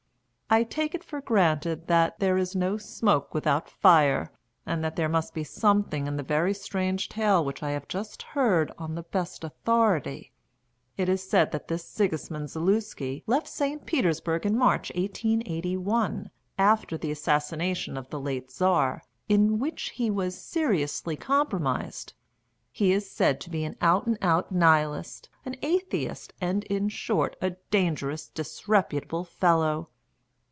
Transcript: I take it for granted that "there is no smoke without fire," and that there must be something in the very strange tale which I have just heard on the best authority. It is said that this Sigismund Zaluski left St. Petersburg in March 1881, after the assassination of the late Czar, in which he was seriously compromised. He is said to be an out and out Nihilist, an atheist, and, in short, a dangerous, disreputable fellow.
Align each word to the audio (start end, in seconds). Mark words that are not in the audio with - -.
I 0.53 0.63
take 0.63 0.93
it 0.93 1.01
for 1.05 1.21
granted 1.21 1.87
that 1.87 2.19
"there 2.19 2.35
is 2.37 2.57
no 2.57 2.75
smoke 2.75 3.33
without 3.33 3.69
fire," 3.69 4.33
and 4.65 4.83
that 4.83 4.97
there 4.97 5.07
must 5.07 5.33
be 5.33 5.45
something 5.45 6.07
in 6.07 6.17
the 6.17 6.23
very 6.23 6.53
strange 6.53 7.07
tale 7.07 7.45
which 7.45 7.63
I 7.63 7.71
have 7.71 7.87
just 7.87 8.21
heard 8.23 8.69
on 8.77 8.95
the 8.95 9.03
best 9.03 9.45
authority. 9.45 10.33
It 10.97 11.07
is 11.07 11.23
said 11.23 11.53
that 11.53 11.69
this 11.69 11.85
Sigismund 11.85 12.49
Zaluski 12.49 13.23
left 13.27 13.47
St. 13.47 13.85
Petersburg 13.85 14.45
in 14.45 14.57
March 14.57 14.91
1881, 14.93 16.29
after 16.57 16.97
the 16.97 17.11
assassination 17.11 17.95
of 17.95 18.09
the 18.09 18.19
late 18.19 18.51
Czar, 18.51 19.03
in 19.29 19.57
which 19.57 19.91
he 19.91 20.09
was 20.09 20.37
seriously 20.37 21.15
compromised. 21.15 22.11
He 22.73 22.91
is 22.91 23.09
said 23.09 23.39
to 23.39 23.49
be 23.49 23.63
an 23.63 23.77
out 23.79 24.05
and 24.05 24.17
out 24.21 24.51
Nihilist, 24.51 25.29
an 25.45 25.55
atheist, 25.61 26.33
and, 26.41 26.65
in 26.65 26.89
short, 26.89 27.37
a 27.41 27.51
dangerous, 27.69 28.27
disreputable 28.27 29.23
fellow. 29.23 29.87